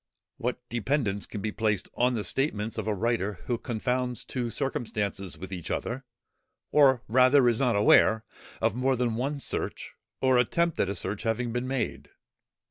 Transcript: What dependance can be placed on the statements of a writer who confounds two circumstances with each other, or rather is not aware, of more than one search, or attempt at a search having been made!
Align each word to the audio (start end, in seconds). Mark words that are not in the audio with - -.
What 0.37 0.67
dependance 0.67 1.27
can 1.27 1.41
be 1.41 1.51
placed 1.51 1.87
on 1.93 2.15
the 2.15 2.23
statements 2.23 2.79
of 2.79 2.87
a 2.87 2.93
writer 2.95 3.33
who 3.45 3.59
confounds 3.59 4.25
two 4.25 4.49
circumstances 4.49 5.37
with 5.37 5.53
each 5.53 5.69
other, 5.69 6.05
or 6.71 7.03
rather 7.07 7.47
is 7.47 7.59
not 7.59 7.75
aware, 7.75 8.25
of 8.63 8.73
more 8.73 8.95
than 8.95 9.13
one 9.13 9.39
search, 9.39 9.91
or 10.19 10.39
attempt 10.39 10.79
at 10.79 10.89
a 10.89 10.95
search 10.95 11.21
having 11.21 11.51
been 11.53 11.67
made! 11.67 12.09